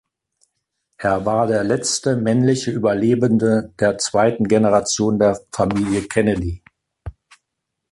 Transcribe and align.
Er 0.97 1.27
war 1.27 1.45
der 1.45 1.63
letzte 1.63 2.15
männliche 2.17 2.71
Überlebende 2.71 3.71
der 3.79 3.99
zweiten 3.99 4.47
Generation 4.47 5.19
der 5.19 5.39
Familie 5.51 6.07
Kennedy. 6.07 6.63